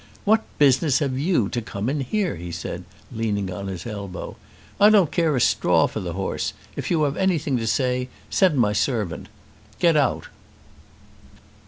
"What 0.25 0.41
business 0.57 0.97
have 0.97 1.19
you 1.19 1.47
to 1.49 1.61
come 1.61 1.87
in 1.87 1.99
here?" 1.99 2.35
he 2.35 2.51
said, 2.51 2.85
leaning 3.11 3.53
on 3.53 3.67
his 3.67 3.85
elbow. 3.85 4.35
"I 4.79 4.89
don't 4.89 5.11
care 5.11 5.35
a 5.35 5.39
straw 5.39 5.85
for 5.85 5.99
the 5.99 6.13
horse. 6.13 6.53
If 6.75 6.89
you 6.89 7.03
have 7.03 7.17
anything 7.17 7.55
to 7.57 7.67
say 7.67 8.09
send 8.27 8.57
my 8.57 8.73
servant. 8.73 9.27
Get 9.77 9.95
out!" 9.95 10.25